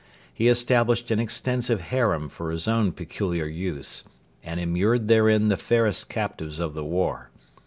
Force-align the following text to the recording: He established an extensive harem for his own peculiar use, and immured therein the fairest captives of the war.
He 0.33 0.47
established 0.47 1.11
an 1.11 1.19
extensive 1.19 1.79
harem 1.79 2.27
for 2.27 2.49
his 2.49 2.67
own 2.67 2.91
peculiar 2.91 3.45
use, 3.45 4.03
and 4.43 4.59
immured 4.59 5.07
therein 5.07 5.49
the 5.49 5.57
fairest 5.57 6.09
captives 6.09 6.59
of 6.59 6.73
the 6.73 6.83
war. 6.83 7.29